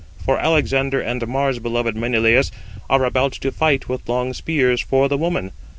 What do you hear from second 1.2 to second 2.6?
Mars beloved Menelaus